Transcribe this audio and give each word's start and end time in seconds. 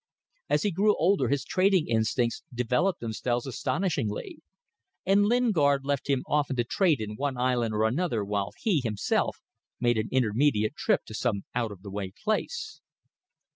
As 0.49 0.63
he 0.63 0.71
grew 0.71 0.95
older 0.97 1.27
his 1.27 1.45
trading 1.45 1.87
instincts 1.87 2.41
developed 2.51 3.01
themselves 3.01 3.45
astonishingly, 3.45 4.39
and 5.05 5.27
Lingard 5.27 5.85
left 5.85 6.09
him 6.09 6.23
often 6.25 6.55
to 6.55 6.63
trade 6.63 6.99
in 6.99 7.13
one 7.17 7.37
island 7.37 7.75
or 7.75 7.83
another 7.85 8.25
while 8.25 8.49
he, 8.59 8.81
himself, 8.83 9.43
made 9.79 9.99
an 9.99 10.09
intermediate 10.11 10.75
trip 10.75 11.01
to 11.05 11.13
some 11.13 11.43
out 11.53 11.71
of 11.71 11.83
the 11.83 11.91
way 11.91 12.11
place. 12.23 12.81